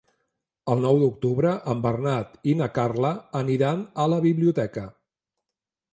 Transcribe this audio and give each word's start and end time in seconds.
El 0.75 0.79
nou 0.85 1.01
d'octubre 1.01 1.51
en 1.73 1.83
Bernat 1.83 2.39
i 2.53 2.57
na 2.63 2.69
Carla 2.79 3.11
aniran 3.43 3.87
a 4.07 4.11
la 4.15 4.21
biblioteca. 4.29 4.91